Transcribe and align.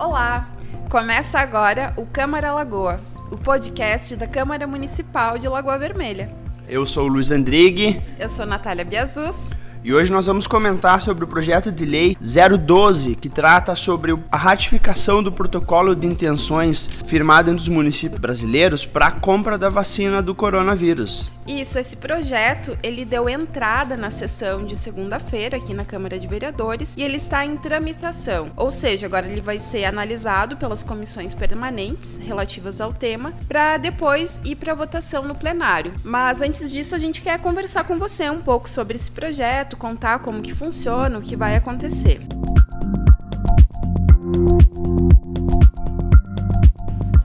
Olá! 0.00 0.48
Começa 0.88 1.38
agora 1.38 1.92
o 1.94 2.06
Câmara 2.06 2.54
Lagoa, 2.54 2.98
o 3.30 3.36
podcast 3.36 4.16
da 4.16 4.26
Câmara 4.26 4.66
Municipal 4.66 5.36
de 5.36 5.46
Lagoa 5.46 5.76
Vermelha. 5.76 6.34
Eu 6.66 6.86
sou 6.86 7.04
o 7.04 7.08
Luiz 7.08 7.30
Andrigue. 7.30 8.00
Eu 8.18 8.30
sou 8.30 8.46
Natália 8.46 8.82
Biazus. 8.82 9.52
E 9.84 9.92
hoje 9.92 10.10
nós 10.10 10.24
vamos 10.24 10.46
comentar 10.46 11.02
sobre 11.02 11.24
o 11.24 11.26
projeto 11.26 11.70
de 11.70 11.84
lei 11.84 12.16
012, 12.18 13.14
que 13.14 13.28
trata 13.28 13.76
sobre 13.76 14.18
a 14.32 14.36
ratificação 14.38 15.22
do 15.22 15.30
protocolo 15.30 15.94
de 15.94 16.06
intenções 16.06 16.86
firmado 17.04 17.50
entre 17.50 17.62
os 17.62 17.68
municípios 17.68 18.18
brasileiros 18.18 18.86
para 18.86 19.08
a 19.08 19.10
compra 19.10 19.58
da 19.58 19.68
vacina 19.68 20.22
do 20.22 20.34
coronavírus. 20.34 21.30
Isso, 21.50 21.80
esse 21.80 21.96
projeto, 21.96 22.78
ele 22.80 23.04
deu 23.04 23.28
entrada 23.28 23.96
na 23.96 24.08
sessão 24.08 24.64
de 24.64 24.76
segunda-feira 24.76 25.56
aqui 25.56 25.74
na 25.74 25.84
Câmara 25.84 26.16
de 26.16 26.28
Vereadores 26.28 26.94
e 26.96 27.02
ele 27.02 27.16
está 27.16 27.44
em 27.44 27.56
tramitação. 27.56 28.52
Ou 28.56 28.70
seja, 28.70 29.06
agora 29.06 29.26
ele 29.26 29.40
vai 29.40 29.58
ser 29.58 29.84
analisado 29.84 30.56
pelas 30.56 30.84
comissões 30.84 31.34
permanentes 31.34 32.18
relativas 32.18 32.80
ao 32.80 32.94
tema 32.94 33.32
para 33.48 33.78
depois 33.78 34.40
ir 34.44 34.54
para 34.54 34.76
votação 34.76 35.24
no 35.24 35.34
plenário. 35.34 35.92
Mas 36.04 36.40
antes 36.40 36.70
disso, 36.70 36.94
a 36.94 37.00
gente 37.00 37.20
quer 37.20 37.40
conversar 37.40 37.82
com 37.82 37.98
você 37.98 38.30
um 38.30 38.40
pouco 38.40 38.70
sobre 38.70 38.94
esse 38.94 39.10
projeto, 39.10 39.76
contar 39.76 40.20
como 40.20 40.42
que 40.42 40.54
funciona, 40.54 41.18
o 41.18 41.22
que 41.22 41.34
vai 41.34 41.56
acontecer. 41.56 42.20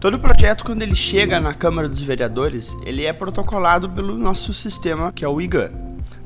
Todo 0.06 0.20
projeto, 0.20 0.64
quando 0.64 0.84
ele 0.84 0.94
chega 0.94 1.40
na 1.40 1.52
Câmara 1.52 1.90
dos 1.90 2.04
Vereadores, 2.04 2.78
ele 2.86 3.08
é 3.08 3.12
protocolado 3.12 3.90
pelo 3.90 4.16
nosso 4.16 4.54
sistema, 4.54 5.12
que 5.12 5.26
é 5.26 5.28
o 5.28 5.42
IGAN. 5.42 5.72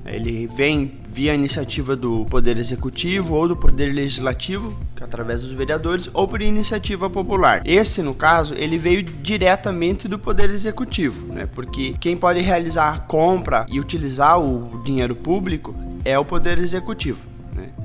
Ele 0.06 0.48
vem 0.48 1.00
via 1.08 1.34
iniciativa 1.34 1.96
do 1.96 2.26
Poder 2.26 2.58
Executivo 2.58 3.36
ou 3.36 3.48
do 3.48 3.56
Poder 3.56 3.94
Legislativo, 3.94 4.78
que 4.94 5.02
é 5.02 5.06
através 5.06 5.44
dos 5.44 5.54
vereadores, 5.54 6.10
ou 6.14 6.28
por 6.28 6.42
iniciativa 6.42 7.10
popular. 7.10 7.62
Esse, 7.64 8.02
no 8.02 8.14
caso, 8.14 8.54
ele 8.54 8.78
veio 8.78 9.02
diretamente 9.02 10.10
do 10.10 10.20
Poder 10.20 10.50
Executivo, 10.50 11.34
né? 11.34 11.48
porque 11.56 11.96
quem 12.02 12.18
pode 12.18 12.42
realizar 12.42 12.94
a 12.94 13.00
compra 13.00 13.66
e 13.70 13.80
utilizar 13.80 14.42
o 14.42 14.82
dinheiro 14.84 15.16
público 15.16 15.74
é 16.04 16.20
o 16.20 16.26
Poder 16.26 16.58
Executivo. 16.58 17.29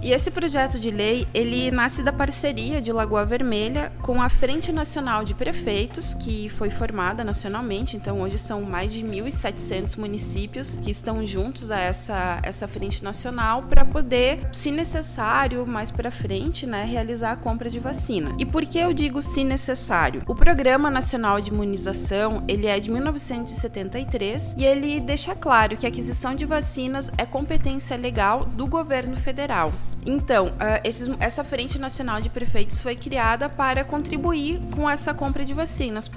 E 0.03 0.13
esse 0.13 0.31
projeto 0.31 0.79
de 0.79 0.91
lei, 0.91 1.27
ele 1.33 1.71
nasce 1.71 2.03
da 2.03 2.13
parceria 2.13 2.81
de 2.81 2.93
Lagoa 2.93 3.25
Vermelha 3.25 3.93
com 4.03 4.21
a 4.21 4.29
Frente 4.29 4.73
Nacional 4.73 5.25
de 5.25 5.35
Prefeitos, 5.35 6.15
que 6.15 6.49
foi 6.49 6.71
formada 6.71 7.25
nacionalmente, 7.25 7.97
então 7.97 8.21
hoje 8.21 8.39
são 8.39 8.63
mais 8.63 8.93
de 8.93 9.03
1.700 9.03 9.99
municípios 9.99 10.77
que 10.77 10.91
estão 10.91 11.27
juntos 11.27 11.71
a 11.71 11.79
essa, 11.79 12.41
essa 12.43 12.69
frente 12.69 13.03
nacional 13.03 13.63
para 13.63 13.85
poder, 13.85 14.47
se 14.53 14.71
necessário, 14.71 15.67
mais 15.67 15.91
para 15.91 16.11
frente, 16.11 16.67
né, 16.67 16.85
realizar 16.85 17.33
a 17.33 17.37
compra 17.37 17.71
de 17.71 17.79
vacina. 17.79 18.35
E 18.39 18.45
por 18.45 18.65
que 18.67 18.79
eu 18.79 18.93
digo 18.93 19.23
se 19.23 19.45
necessário? 19.45 20.23
O 20.27 20.35
Programa 20.35 20.91
Nacional 20.91 21.41
de 21.41 21.51
Imunização, 21.51 22.45
ele 22.47 22.67
é 22.67 22.79
de 22.79 22.91
1973 22.91 24.55
e 24.59 24.65
ele 24.65 25.01
deixa 25.01 25.35
claro 25.35 25.77
que 25.77 25.87
a 25.87 25.89
aquisição 25.89 26.35
de 26.35 26.45
vacinas 26.45 27.11
é 27.17 27.25
competência 27.25 27.97
legal 27.97 28.45
do 28.45 28.67
governo 28.67 29.17
federal. 29.17 29.64
Então, 30.07 30.49
uh, 30.49 30.81
esses, 30.85 31.09
essa 31.19 31.43
Frente 31.43 31.79
Nacional 31.79 32.21
de 32.21 32.29
Prefeitos 32.29 32.81
foi 32.81 32.95
criada 32.95 33.49
para 33.49 33.85
contribuir 33.85 34.61
com 34.75 34.89
essa 34.89 35.15
compra 35.15 35.45
de 35.45 35.55
vacinas. 35.55 36.11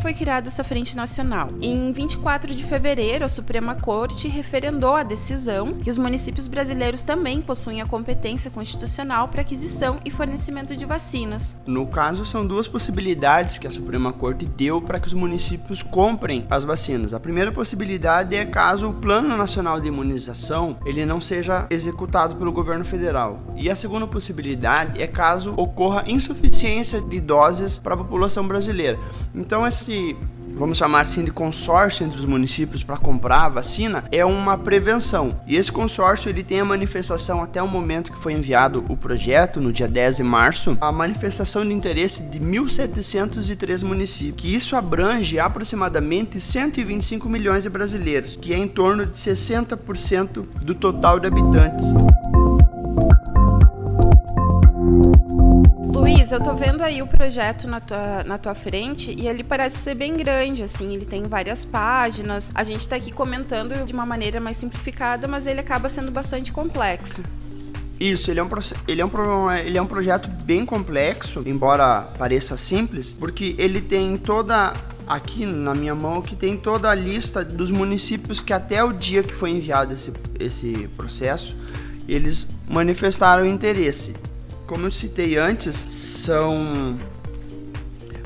Foi 0.00 0.14
criada 0.14 0.48
essa 0.48 0.64
Frente 0.64 0.96
Nacional? 0.96 1.50
Em 1.60 1.92
24 1.92 2.54
de 2.54 2.64
fevereiro, 2.64 3.24
a 3.24 3.28
Suprema 3.28 3.74
Corte 3.74 4.28
referendou 4.28 4.94
a 4.94 5.02
decisão 5.02 5.74
que 5.74 5.90
os 5.90 5.98
municípios 5.98 6.48
brasileiros 6.48 7.04
também 7.04 7.42
possuem 7.42 7.82
a 7.82 7.86
competência 7.86 8.50
constitucional 8.50 9.28
para 9.28 9.42
aquisição 9.42 9.98
e 10.04 10.10
fornecimento 10.10 10.74
de 10.74 10.86
vacinas. 10.86 11.60
No 11.66 11.86
caso, 11.86 12.24
são 12.24 12.46
duas 12.46 12.66
possibilidades 12.66 13.58
que 13.58 13.66
a 13.66 13.70
Suprema 13.70 14.12
Corte 14.12 14.46
deu 14.46 14.80
para 14.80 14.98
que 14.98 15.06
os 15.06 15.12
municípios 15.12 15.82
comprem 15.82 16.46
as 16.48 16.64
vacinas. 16.64 17.12
A 17.12 17.20
primeira 17.20 17.52
possibilidade 17.52 18.34
é 18.34 18.46
caso 18.46 18.88
o 18.88 18.94
Plano 18.94 19.36
Nacional 19.36 19.80
de 19.80 19.88
Imunização 19.88 20.78
ele 20.86 21.04
não 21.04 21.20
seja 21.20 21.66
executado 21.68 22.36
pelo 22.36 22.52
governo 22.52 22.84
federal. 22.84 23.40
E 23.54 23.68
a 23.68 23.76
segunda 23.76 24.06
possibilidade 24.06 25.00
é 25.00 25.06
caso 25.06 25.52
ocorra 25.56 26.04
insuficiência 26.06 27.02
de 27.02 27.20
doses 27.20 27.76
para 27.76 27.94
a 27.94 27.98
população 27.98 28.48
brasileira. 28.48 28.98
Então, 29.34 29.66
esse 29.66 29.90
vamos 30.60 30.76
chamar 30.76 31.00
assim 31.00 31.24
de 31.24 31.30
consórcio 31.30 32.04
entre 32.04 32.18
os 32.18 32.26
municípios 32.26 32.82
para 32.84 32.98
comprar 32.98 33.46
a 33.46 33.48
vacina 33.48 34.04
é 34.12 34.24
uma 34.24 34.58
prevenção. 34.58 35.40
E 35.46 35.56
esse 35.56 35.72
consórcio 35.72 36.28
ele 36.28 36.42
tem 36.42 36.60
a 36.60 36.64
manifestação 36.64 37.42
até 37.42 37.62
o 37.62 37.68
momento 37.68 38.12
que 38.12 38.18
foi 38.18 38.34
enviado 38.34 38.84
o 38.88 38.96
projeto, 38.96 39.60
no 39.60 39.72
dia 39.72 39.88
10 39.88 40.18
de 40.18 40.22
março, 40.22 40.76
a 40.80 40.92
manifestação 40.92 41.66
de 41.66 41.72
interesse 41.72 42.22
de 42.22 42.38
1.703 42.38 43.82
municípios, 43.82 44.36
que 44.36 44.54
isso 44.54 44.76
abrange 44.76 45.38
aproximadamente 45.38 46.40
125 46.40 47.28
milhões 47.28 47.62
de 47.62 47.70
brasileiros, 47.70 48.36
que 48.36 48.52
é 48.52 48.58
em 48.58 48.68
torno 48.68 49.06
de 49.06 49.16
60% 49.16 50.44
do 50.62 50.74
total 50.74 51.18
de 51.18 51.26
habitantes. 51.26 51.86
Luiz, 56.30 56.32
eu 56.32 56.40
tô 56.40 56.54
vendo 56.54 56.82
aí 56.82 57.02
o 57.02 57.06
projeto 57.08 57.66
na 57.66 57.80
tua, 57.80 58.22
na 58.24 58.38
tua 58.38 58.54
frente 58.54 59.12
e 59.18 59.26
ele 59.26 59.42
parece 59.42 59.78
ser 59.78 59.96
bem 59.96 60.16
grande, 60.16 60.62
assim, 60.62 60.94
ele 60.94 61.04
tem 61.04 61.24
várias 61.24 61.64
páginas. 61.64 62.52
A 62.54 62.62
gente 62.62 62.88
tá 62.88 62.96
aqui 62.96 63.10
comentando 63.10 63.84
de 63.84 63.92
uma 63.92 64.06
maneira 64.06 64.38
mais 64.40 64.56
simplificada, 64.56 65.26
mas 65.26 65.46
ele 65.46 65.58
acaba 65.58 65.88
sendo 65.88 66.10
bastante 66.12 66.52
complexo. 66.52 67.22
Isso, 67.98 68.30
ele 68.30 68.38
é, 68.38 68.44
um, 68.44 68.48
ele, 68.86 69.00
é 69.00 69.04
um, 69.04 69.50
ele 69.50 69.78
é 69.78 69.82
um 69.82 69.86
projeto 69.86 70.28
bem 70.44 70.64
complexo, 70.64 71.42
embora 71.44 72.02
pareça 72.16 72.56
simples, 72.56 73.12
porque 73.12 73.56
ele 73.58 73.80
tem 73.80 74.16
toda 74.16 74.72
aqui 75.08 75.44
na 75.44 75.74
minha 75.74 75.94
mão 75.94 76.22
que 76.22 76.36
tem 76.36 76.56
toda 76.56 76.88
a 76.88 76.94
lista 76.94 77.44
dos 77.44 77.70
municípios 77.70 78.40
que 78.40 78.52
até 78.52 78.84
o 78.84 78.92
dia 78.92 79.24
que 79.24 79.34
foi 79.34 79.50
enviado 79.50 79.94
esse, 79.94 80.12
esse 80.38 80.88
processo, 80.96 81.56
eles 82.08 82.46
manifestaram 82.68 83.44
interesse 83.44 84.14
como 84.70 84.86
eu 84.86 84.92
citei 84.92 85.36
antes, 85.36 85.74
são 85.74 86.96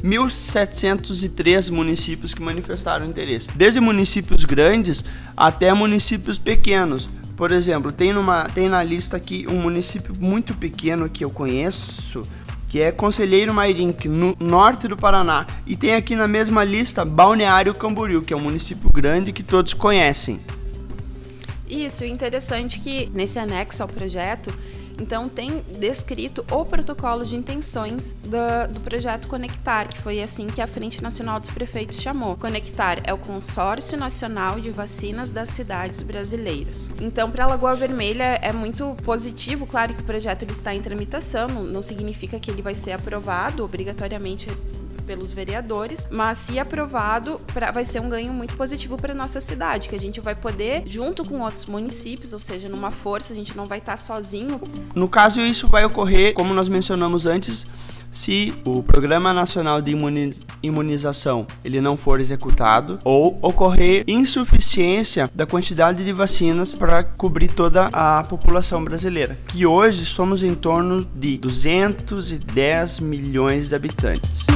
1.703 0.03 1.71
municípios 1.71 2.35
que 2.35 2.43
manifestaram 2.43 3.07
interesse, 3.07 3.49
desde 3.55 3.81
municípios 3.81 4.45
grandes 4.45 5.03
até 5.35 5.73
municípios 5.73 6.37
pequenos. 6.37 7.09
Por 7.35 7.51
exemplo, 7.51 7.91
tem, 7.91 8.13
numa, 8.13 8.45
tem 8.51 8.69
na 8.69 8.83
lista 8.83 9.17
aqui 9.17 9.47
um 9.49 9.55
município 9.55 10.13
muito 10.21 10.53
pequeno 10.53 11.09
que 11.09 11.25
eu 11.25 11.31
conheço, 11.31 12.23
que 12.69 12.79
é 12.79 12.93
Conselheiro 12.93 13.55
Mairink, 13.55 14.07
no 14.07 14.37
norte 14.39 14.87
do 14.87 14.99
Paraná. 14.99 15.47
E 15.67 15.75
tem 15.75 15.95
aqui 15.95 16.15
na 16.15 16.29
mesma 16.29 16.63
lista 16.63 17.07
Balneário 17.07 17.73
Camboriú, 17.73 18.21
que 18.21 18.35
é 18.35 18.37
um 18.37 18.41
município 18.41 18.91
grande 18.93 19.33
que 19.33 19.43
todos 19.43 19.73
conhecem. 19.73 20.39
Isso, 21.67 22.05
interessante 22.05 22.81
que 22.81 23.11
nesse 23.15 23.39
anexo 23.39 23.83
ao 23.83 23.89
projeto 23.89 24.53
então, 25.01 25.29
tem 25.29 25.63
descrito 25.79 26.45
o 26.51 26.65
protocolo 26.65 27.25
de 27.25 27.35
intenções 27.35 28.15
do, 28.15 28.73
do, 28.73 28.81
projeto 28.81 29.27
Conectar, 29.27 29.89
que 29.89 29.99
foi 29.99 30.23
assim 30.23 30.47
que 30.47 30.61
a 30.61 30.67
Frente 30.67 31.03
Nacional 31.03 31.41
dos 31.41 31.51
Prefeitos 31.51 32.01
chamou. 32.01 32.37
Conectar 32.37 33.01
é 33.05 33.13
o 33.13 33.19
Consórcio 33.19 33.99
Nacional 33.99 34.61
de 34.61 34.71
Vacinas 34.71 35.31
das 35.31 35.51
Cidades 35.51 36.03
Brasileiras. 36.03 36.91
Então, 37.01 37.31
para 37.31 37.45
a 37.45 37.49
Lagoa 37.49 37.75
Vermelha 37.75 38.39
é 38.41 38.53
muito 38.53 38.97
positivo, 39.05 39.67
claro 39.67 39.95
que 39.95 40.01
o 40.01 40.05
projeto 40.05 40.43
ele 40.43 40.53
está 40.53 40.75
em 40.75 40.81
tramitação, 40.81 41.49
não, 41.49 41.65
não 41.65 41.83
significa 41.83 42.39
que 42.39 42.51
ele 42.51 42.63
vai 42.63 42.75
ser 42.75 42.93
aprovado 42.93 43.65
obrigatoriamente 43.65 44.49
pelos 45.05 45.31
vereadores, 45.31 46.09
mas 46.11 46.39
se 46.39 46.59
aprovado, 46.59 47.41
pra, 47.53 47.71
vai 47.71 47.85
ser 47.85 48.01
um 48.01 48.09
ganho 48.09 48.33
muito 48.33 48.57
positivo 48.57 48.97
para 48.97 49.15
nossa 49.15 49.41
cidade, 49.41 49.89
que 49.89 49.95
a 49.95 50.01
gente 50.01 50.21
vai 50.21 50.35
poder, 50.35 50.83
junto 50.87 51.25
com 51.25 51.41
outros 51.41 51.67
municípios, 51.67 52.33
ou 52.33 52.41
seja, 52.41 52.69
numa 52.69 52.91
força, 52.91 53.33
a 53.33 53.37
gente 53.37 53.57
não 53.57 53.67
vai 53.67 53.79
estar 53.79 53.97
sozinho. 53.97 54.61
No 54.95 55.09
caso, 55.09 55.41
isso 55.41 55.69
vai 55.69 55.85
ocorrer, 55.85 56.35
como 56.35 56.53
nós 56.53 56.69
mencionamos 56.69 57.27
antes, 57.27 57.67
se 58.15 58.55
o 58.65 58.83
Programa 58.83 59.33
Nacional 59.33 59.83
de 59.83 59.93
Imunização 60.63 61.47
ele 61.65 61.81
não 61.81 61.97
for 61.97 62.21
executado 62.21 63.01
ou 63.03 63.37
ocorrer 63.43 64.05
insuficiência 64.07 65.29
da 65.35 65.45
quantidade 65.45 66.05
de 66.05 66.13
vacinas 66.13 66.75
para 66.75 67.03
cobrir 67.03 67.49
toda 67.49 67.89
a 67.93 68.23
população 68.23 68.83
brasileira, 68.85 69.37
que 69.49 69.67
hoje 69.67 70.07
somos 70.07 70.43
em 70.45 70.55
torno 70.55 71.05
de 71.15 71.37
210 71.39 73.01
milhões 73.01 73.69
de 73.69 73.75
habitantes. 73.75 74.47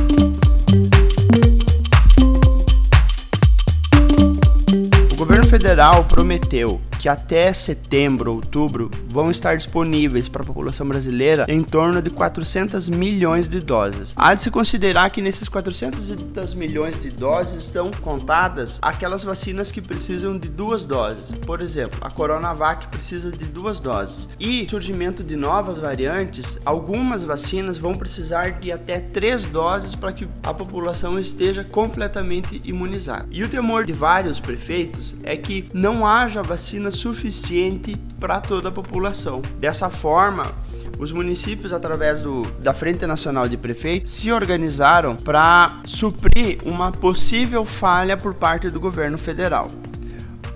O 5.13 5.17
governo 5.17 5.47
federal 5.47 6.05
prometeu 6.05 6.81
que 6.99 7.09
até 7.09 7.53
setembro, 7.53 8.35
outubro, 8.35 8.91
vão 9.09 9.31
estar 9.31 9.57
disponíveis 9.57 10.29
para 10.29 10.43
a 10.43 10.47
população 10.47 10.87
brasileira 10.87 11.47
em 11.49 11.63
torno 11.63 12.03
de 12.03 12.11
400 12.11 12.89
milhões 12.89 13.49
de 13.49 13.61
doses. 13.61 14.13
Há 14.17 14.35
de 14.35 14.43
se 14.43 14.51
considerar 14.51 15.11
que 15.11 15.23
nesses 15.23 15.49
400 15.49 16.55
milhões 16.55 16.99
de 16.99 17.11
doses 17.11 17.63
estão 17.63 17.91
contadas 17.91 18.79
aquelas 18.83 19.23
vacinas 19.23 19.71
que 19.71 19.81
precisam 19.81 20.37
de 20.37 20.49
duas 20.49 20.85
doses. 20.85 21.31
Por 21.47 21.61
exemplo, 21.61 21.99
a 22.03 22.11
Coronavac 22.11 22.89
precisa 22.89 23.31
de 23.31 23.45
duas 23.45 23.79
doses. 23.79 24.29
E 24.41 24.67
surgimento 24.69 25.23
de 25.23 25.37
novas 25.37 25.79
variantes, 25.79 26.59
algumas 26.65 27.23
vacinas 27.23 27.79
vão 27.79 27.95
precisar 27.95 28.59
de 28.59 28.73
até 28.73 28.99
três 28.99 29.47
doses 29.47 29.95
para 29.95 30.13
que 30.13 30.29
a 30.43 30.53
população 30.53 31.19
esteja 31.19 31.63
completamente 31.63 32.61
imunizada. 32.65 33.27
E 33.31 33.45
o 33.45 33.49
temor 33.49 33.85
de 33.85 33.93
vários 33.93 34.41
prefeitos 34.41 35.15
é 35.23 35.37
que 35.37 35.69
não 35.73 36.07
haja 36.07 36.43
vacina 36.43 36.88
suficiente 36.91 37.97
para 38.19 38.41
toda 38.41 38.69
a 38.69 38.73
população. 38.73 39.43
Dessa 39.59 39.91
forma, 39.91 40.53
os 40.99 41.13
municípios, 41.13 41.73
através 41.73 42.23
do, 42.23 42.43
da 42.61 42.75
Frente 42.75 43.07
Nacional 43.07 43.49
de 43.49 43.57
Prefeitos, 43.57 44.13
se 44.13 44.33
organizaram 44.33 45.15
para 45.17 45.81
suprir 45.85 46.59
uma 46.65 46.91
possível 46.91 47.65
falha 47.65 48.17
por 48.17 48.35
parte 48.35 48.69
do 48.69 48.81
governo 48.81 49.17
federal. 49.17 49.71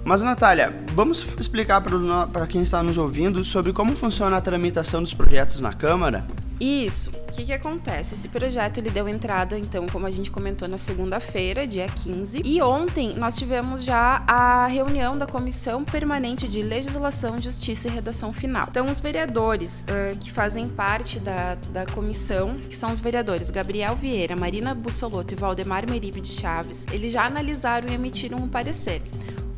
Mas, 0.05 0.21
Natália, 0.21 0.75
vamos 0.95 1.25
explicar 1.39 1.81
para 1.81 2.47
quem 2.49 2.63
está 2.63 2.83
nos 2.83 2.99
ouvindo 2.99 3.45
sobre 3.45 3.73
como 3.73 3.95
funciona 3.95 4.37
a 4.37 4.41
tramitação 4.41 5.01
dos 5.01 5.15
projetos 5.15 5.61
na 5.61 5.73
Câmara? 5.73 6.27
Isso. 6.63 7.11
O 7.11 7.33
que, 7.33 7.47
que 7.47 7.53
acontece? 7.53 8.15
Esse 8.15 8.29
projeto 8.29 8.79
ele 8.79 8.89
deu 8.89 9.09
entrada, 9.09 9.59
então, 9.59 9.85
como 9.89 10.07
a 10.07 10.11
gente 10.13 10.31
comentou, 10.31 10.69
na 10.69 10.79
segunda-feira, 10.79 11.67
dia 11.67 11.89
15. 11.89 12.41
E 12.45 12.63
ontem 12.63 13.15
nós 13.15 13.37
tivemos 13.37 13.83
já 13.83 14.23
a 14.29 14.69
reunião 14.69 15.19
da 15.19 15.27
Comissão 15.27 15.83
Permanente 15.83 16.47
de 16.47 16.63
Legislação, 16.63 17.43
Justiça 17.43 17.89
e 17.89 17.91
Redação 17.91 18.33
Final. 18.33 18.69
Então, 18.71 18.89
os 18.89 19.01
vereadores 19.01 19.81
uh, 19.89 20.17
que 20.21 20.31
fazem 20.31 20.69
parte 20.69 21.19
da, 21.19 21.57
da 21.73 21.85
comissão, 21.85 22.57
que 22.59 22.77
são 22.77 22.93
os 22.93 23.01
vereadores 23.01 23.51
Gabriel 23.51 23.97
Vieira, 23.97 24.37
Marina 24.37 24.73
Bussolotto 24.73 25.35
e 25.35 25.37
Valdemar 25.37 25.91
Meribe 25.91 26.21
de 26.21 26.29
Chaves, 26.29 26.87
eles 26.93 27.13
já 27.13 27.25
analisaram 27.25 27.89
e 27.89 27.95
emitiram 27.95 28.39
um 28.39 28.49
parecer. 28.49 29.03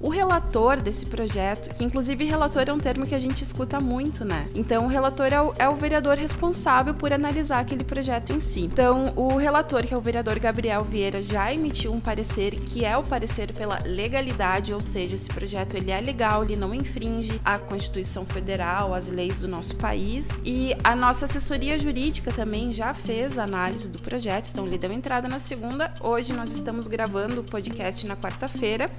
O 0.05 0.11
relator 0.11 0.83
desse 0.83 1.07
projeto, 1.07 1.75
que 1.75 1.83
inclusive 1.83 2.27
relator 2.27 2.65
é 2.67 2.73
um 2.75 2.79
termo 2.79 3.07
que 3.07 3.15
a 3.15 3.19
gente 3.19 3.43
escuta 3.43 3.81
muito, 3.81 4.23
né? 4.23 4.47
Então, 4.55 4.85
o 4.85 4.87
relator 4.87 5.33
é 5.33 5.41
o, 5.41 5.55
é 5.59 5.67
o 5.67 5.77
vereador 5.77 6.19
responsável 6.19 6.93
por 6.93 7.11
analisar 7.11 7.61
aquele 7.61 7.83
projeto 7.83 8.31
em 8.31 8.39
si. 8.39 8.61
Então, 8.61 9.15
o 9.17 9.39
relator, 9.39 9.83
que 9.83 9.95
é 9.95 9.97
o 9.97 10.03
vereador 10.03 10.39
Gabriel 10.39 10.85
Vieira, 10.85 11.23
já 11.23 11.51
emitiu 11.55 11.91
um 11.91 12.01
parecer 12.01 12.55
que 12.55 12.85
é 12.85 12.95
o 12.99 13.03
parecer 13.03 13.51
pela 13.55 13.79
legalidade, 13.83 14.75
ou 14.75 14.81
seja, 14.83 15.15
esse 15.15 15.31
projeto 15.31 15.75
ele 15.75 15.91
é 15.91 16.03
legal, 16.03 16.45
ele 16.45 16.57
não 16.57 16.75
infringe 16.75 17.41
a 17.43 17.59
Constituição 17.59 18.27
Federal, 18.27 18.93
as 18.93 19.09
leis 19.09 19.39
do 19.39 19.49
nosso 19.49 19.75
país. 19.77 20.39
E 20.45 20.77
a 20.85 20.95
nossa 20.95 21.25
assessoria 21.25 21.79
jurídica 21.79 22.31
também 22.31 22.75
já 22.75 22.93
fez 22.93 23.39
a 23.39 23.45
análise 23.45 23.89
do 23.89 23.99
projeto, 23.99 24.51
então 24.51 24.67
ele 24.67 24.77
deu 24.77 24.93
entrada 24.93 25.29
na 25.29 25.39
segunda. 25.39 25.95
Hoje 26.03 26.35
nós 26.35 26.53
estamos 26.53 26.87
gravando 26.87 27.41
o 27.41 27.45
podcast 27.45 28.07
na 28.07 28.15
quarta-feira 28.15 28.91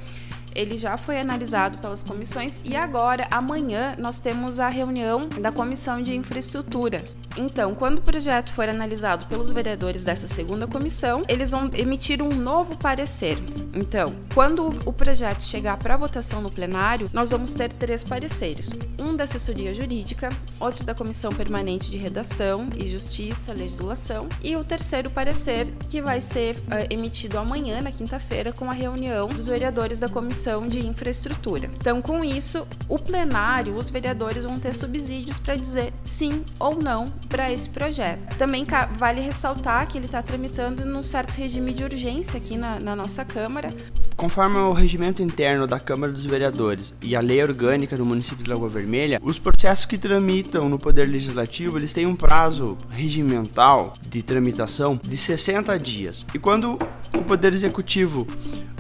ele 0.56 0.78
já 0.78 0.96
foi 0.96 1.20
analisado 1.20 1.78
pelas 1.78 2.02
comissões 2.02 2.62
e 2.64 2.76
agora, 2.76 3.28
amanhã, 3.30 3.96
nós 3.98 4.18
temos 4.18 4.60
a 4.60 4.70
reunião 4.70 5.28
da 5.28 5.52
Comissão 5.52 6.02
de 6.02 6.16
Infraestrutura. 6.16 7.04
Então, 7.38 7.76
quando 7.76 8.00
o 8.00 8.02
projeto 8.02 8.52
for 8.54 8.70
analisado 8.70 9.26
pelos 9.26 9.52
vereadores 9.52 10.04
dessa 10.04 10.28
segunda 10.28 10.68
comissão, 10.68 11.24
eles 11.28 11.52
vão 11.52 11.70
emitir 11.74 12.22
um 12.22 12.34
novo 12.34 12.78
parecer. 12.78 13.38
Então, 13.74 14.16
quando 14.34 14.68
o 14.86 14.94
projeto 14.94 15.44
chegar 15.44 15.78
para 15.78 15.98
votação 15.98 16.42
no 16.42 16.50
plenário, 16.50 17.10
nós 17.14 17.32
vamos 17.32 17.52
ter 17.52 17.74
três 17.74 18.04
pareceres: 18.04 18.72
um 18.98 19.16
da 19.16 19.26
assessoria 19.26 19.74
jurídica, 19.74 20.30
outro 20.60 20.86
da 20.86 20.96
comissão 20.96 21.32
permanente 21.32 21.92
de 21.92 21.98
redação 21.98 22.70
e 22.76 22.90
justiça, 22.90 23.54
legislação, 23.54 24.30
e 24.42 24.56
o 24.56 24.64
terceiro 24.64 25.10
parecer 25.10 25.70
que 25.90 26.02
vai 26.02 26.22
ser 26.22 26.56
uh, 26.56 26.88
emitido 26.90 27.38
amanhã, 27.38 27.82
na 27.82 27.92
quinta-feira, 27.92 28.54
com 28.54 28.70
a 28.70 28.74
reunião 28.74 29.28
dos 29.28 29.48
vereadores 29.48 30.00
da 30.00 30.08
comissão 30.08 30.68
de 30.68 30.86
infraestrutura. 30.86 31.70
Então, 31.76 32.02
com 32.02 32.24
isso, 32.24 32.66
o 32.88 32.98
plenário, 32.98 33.76
os 33.76 33.90
vereadores 33.90 34.46
vão 34.46 34.58
ter 34.58 34.74
subsídios 34.74 35.38
para 35.38 35.56
dizer 35.56 35.94
sim 36.02 36.46
ou 36.58 36.76
não 36.76 37.06
para 37.28 37.52
esse 37.52 37.70
projeto. 37.70 38.36
Também 38.38 38.66
vale 38.98 39.22
ressaltar 39.22 39.88
que 39.88 39.98
ele 39.98 40.06
está 40.06 40.22
tramitando 40.22 40.86
num 40.86 41.04
certo 41.04 41.32
regime 41.32 41.74
de 41.74 41.84
urgência 41.84 42.38
aqui 42.38 42.58
na, 42.58 42.80
na 42.80 42.96
nossa 42.96 43.26
Câmara. 43.26 43.74
Conforme 44.16 44.58
o 44.58 44.72
regimento 44.72 45.22
interno 45.22 45.68
da 45.68 45.80
Câmara 45.80 46.12
dos 46.12 46.26
Vereadores 46.26 46.94
e 47.02 47.16
a 47.16 47.20
lei 47.20 47.44
orgânica 47.44 47.98
do 47.98 48.06
município 48.06 48.44
de 48.44 48.50
Lagoa 48.50 48.70
Vermelha, 48.70 49.20
os 49.22 49.38
processos 49.38 49.86
que 49.86 49.98
tramitam 49.98 50.70
no 50.70 50.80
Poder 50.80 51.06
Legislativo 51.06 51.78
eles 51.78 51.92
têm 51.92 52.06
um 52.06 52.16
prazo 52.16 52.78
regimental 52.90 53.94
de 54.02 54.24
tramitação 54.24 55.00
de 55.04 55.18
60 55.18 55.78
dias. 55.80 56.26
E 56.34 56.40
quando 56.40 56.80
o 57.16 57.24
Poder 57.24 57.54
Executivo 57.54 58.28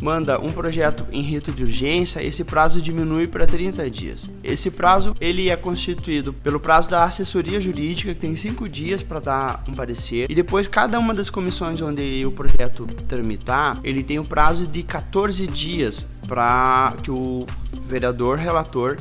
manda 0.01 0.39
um 0.39 0.51
projeto 0.51 1.05
em 1.11 1.21
rito 1.21 1.51
de 1.51 1.63
urgência, 1.63 2.21
esse 2.21 2.43
prazo 2.43 2.81
diminui 2.81 3.27
para 3.27 3.47
30 3.47 3.89
dias. 3.89 4.29
Esse 4.43 4.69
prazo 4.69 5.15
ele 5.21 5.49
é 5.49 5.55
constituído 5.55 6.33
pelo 6.33 6.59
prazo 6.59 6.89
da 6.89 7.05
assessoria 7.05 7.59
jurídica, 7.59 8.13
que 8.13 8.19
tem 8.19 8.35
5 8.35 8.67
dias 8.67 9.01
para 9.01 9.19
dar 9.19 9.63
um 9.67 9.73
parecer, 9.73 10.29
e 10.29 10.35
depois 10.35 10.67
cada 10.67 10.99
uma 10.99 11.13
das 11.13 11.29
comissões 11.29 11.81
onde 11.81 12.25
o 12.25 12.31
projeto 12.31 12.85
tramitar, 13.07 13.79
ele 13.83 14.03
tem 14.03 14.19
um 14.19 14.25
prazo 14.25 14.67
de 14.67 14.83
14 14.83 15.47
dias 15.47 16.05
para 16.27 16.93
que 17.01 17.09
o 17.09 17.45
vereador 17.87 18.37
relator 18.37 18.97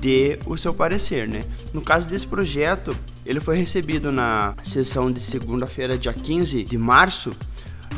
dê 0.00 0.38
o 0.46 0.56
seu 0.56 0.72
parecer, 0.72 1.26
né? 1.26 1.42
No 1.74 1.80
caso 1.80 2.08
desse 2.08 2.26
projeto, 2.26 2.96
ele 3.26 3.40
foi 3.40 3.56
recebido 3.56 4.12
na 4.12 4.54
sessão 4.62 5.10
de 5.10 5.20
segunda-feira, 5.20 5.98
dia 5.98 6.12
15 6.12 6.62
de 6.62 6.78
março, 6.78 7.32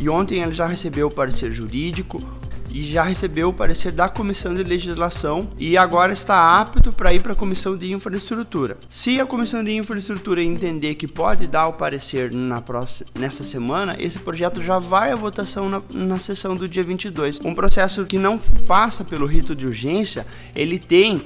e 0.01 0.09
ontem 0.09 0.43
ele 0.43 0.55
já 0.55 0.67
recebeu 0.67 1.09
o 1.09 1.11
parecer 1.11 1.53
jurídico 1.53 2.23
e 2.71 2.85
já 2.85 3.03
recebeu 3.03 3.51
o 3.51 3.53
parecer 3.53 3.93
da 3.93 4.09
Comissão 4.09 4.55
de 4.55 4.63
Legislação 4.63 5.51
e 5.59 5.77
agora 5.77 6.13
está 6.13 6.59
apto 6.59 6.91
para 6.91 7.13
ir 7.13 7.21
para 7.21 7.33
a 7.33 7.37
Comissão 7.37 7.77
de 7.77 7.93
Infraestrutura. 7.93 8.79
Se 8.89 9.21
a 9.21 9.27
Comissão 9.27 9.63
de 9.63 9.73
Infraestrutura 9.77 10.43
entender 10.43 10.95
que 10.95 11.07
pode 11.07 11.47
dar 11.47 11.69
o 11.69 11.75
parecer 11.75 12.33
na 12.33 12.63
próxima, 12.63 13.11
nessa 13.15 13.45
semana, 13.45 13.95
esse 13.99 14.19
projeto 14.19 14.63
já 14.63 14.79
vai 14.79 15.13
à 15.13 15.17
votação 15.17 15.69
na, 15.69 15.83
na 15.93 16.19
sessão 16.19 16.57
do 16.57 16.67
dia 16.67 16.83
22. 16.83 17.41
Um 17.45 17.55
processo 17.55 18.07
que 18.07 18.19
não 18.19 18.39
passa 18.39 19.05
pelo 19.05 19.27
rito 19.27 19.55
de 19.55 19.67
urgência, 19.67 20.27
ele 20.55 20.79
tem 20.79 21.23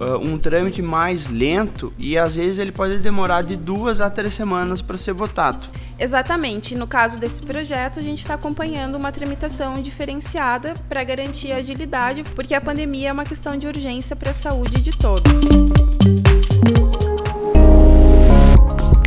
uh, 0.00 0.16
um 0.16 0.38
trâmite 0.38 0.80
mais 0.82 1.28
lento 1.28 1.92
e 1.98 2.16
às 2.16 2.34
vezes 2.34 2.58
ele 2.58 2.72
pode 2.72 2.98
demorar 2.98 3.42
de 3.42 3.56
duas 3.56 4.00
a 4.00 4.10
três 4.10 4.34
semanas 4.34 4.80
para 4.80 4.96
ser 4.96 5.12
votado. 5.12 5.68
Exatamente. 5.98 6.74
No 6.74 6.86
caso 6.86 7.20
desse 7.20 7.42
projeto, 7.42 7.98
a 7.98 8.02
gente 8.02 8.20
está 8.20 8.34
acompanhando 8.34 8.94
uma 8.94 9.12
tramitação 9.12 9.82
diferenciada 9.82 10.74
para 10.88 11.04
garantir 11.04 11.52
a 11.52 11.56
agilidade, 11.56 12.24
porque 12.34 12.54
a 12.54 12.60
pandemia 12.60 13.10
é 13.10 13.12
uma 13.12 13.24
questão 13.24 13.56
de 13.58 13.66
urgência 13.66 14.16
para 14.16 14.30
a 14.30 14.34
saúde 14.34 14.80
de 14.80 14.90
todos. 14.90 15.40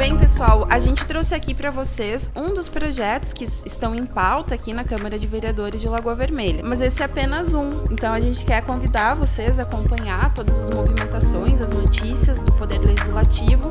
Bem, 0.04 0.18
pessoal, 0.18 0.68
a 0.70 0.80
gente 0.80 1.08
trouxe 1.08 1.34
aqui 1.34 1.56
para 1.56 1.72
vocês 1.72 2.30
um 2.36 2.54
dos 2.54 2.68
projetos 2.68 3.32
que 3.32 3.46
estão 3.46 3.96
em 3.96 4.06
pauta 4.06 4.54
aqui 4.54 4.74
na 4.74 4.84
Câmara 4.84 5.18
de 5.18 5.26
Vereadores 5.26 5.80
de 5.80 5.88
Lagoa 5.88 6.14
Vermelha, 6.14 6.62
mas 6.62 6.82
esse 6.82 7.02
é 7.02 7.06
apenas 7.06 7.54
um. 7.54 7.86
Então 7.90 8.12
a 8.12 8.20
gente 8.20 8.44
quer 8.44 8.62
convidar 8.66 9.16
vocês 9.16 9.60
a 9.60 9.64
acompanhar 9.64 10.34
todas 10.34 10.60
as 10.60 10.70
movimentações, 10.70 11.62
as 11.62 11.72
notícias 11.72 12.42
do 12.42 12.52
Poder 12.52 12.80
Legislativo 12.80 13.70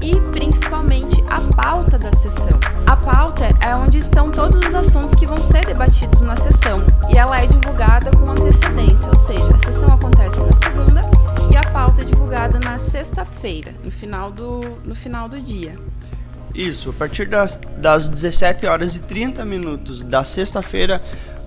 e 0.00 0.18
principalmente 0.32 1.22
a 1.28 1.38
pauta 1.54 1.98
da 1.98 2.14
sessão. 2.14 2.58
A 2.86 2.96
pauta 2.96 3.44
é 3.60 3.76
onde 3.76 3.98
estão 3.98 4.30
todos 4.30 4.66
os 4.66 4.74
assuntos 4.74 5.14
que 5.16 5.26
vão 5.26 5.36
ser 5.36 5.66
debatidos 5.66 6.22
na 6.22 6.38
sessão 6.38 6.82
e 7.10 7.18
ela 7.18 7.38
é 7.38 7.46
divulgada 7.46 8.10
com 8.12 8.30
antecedência, 8.30 9.06
ou 9.10 9.18
seja, 9.18 9.67
sexta-feira, 13.58 13.74
no 13.82 13.90
final 13.90 14.30
do 14.30 14.60
no 14.84 14.94
final 14.94 15.28
do 15.28 15.40
dia. 15.40 15.78
Isso, 16.54 16.90
a 16.90 16.92
partir 16.92 17.28
das, 17.28 17.58
das 17.76 18.08
17 18.08 18.66
horas 18.66 18.96
e 18.96 19.00
30 19.00 19.44
minutos 19.44 20.02
da 20.02 20.24
sexta-feira, 20.24 21.00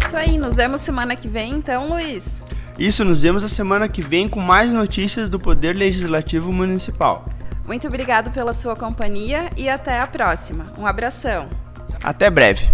Isso 0.06 0.16
aí, 0.16 0.38
nos 0.38 0.58
vemos 0.58 0.82
semana 0.82 1.16
que 1.16 1.28
vem, 1.28 1.54
então, 1.54 1.90
Luiz. 1.90 2.44
Isso, 2.78 3.04
nos 3.04 3.22
vemos 3.22 3.44
a 3.44 3.50
semana 3.50 3.88
que 3.88 4.02
vem 4.02 4.30
com 4.30 4.40
mais 4.40 4.72
notícias 4.72 5.30
do 5.30 5.40
Poder 5.40 5.76
Legislativo 5.76 6.54
Municipal. 6.54 7.26
Muito 7.66 7.88
obrigado 7.88 8.32
pela 8.32 8.54
sua 8.54 8.76
companhia 8.76 9.52
e 9.58 9.68
até 9.68 10.00
a 10.00 10.08
próxima. 10.08 10.72
Um 10.78 10.86
abração. 10.86 11.50
Até 12.02 12.30
breve. 12.30 12.66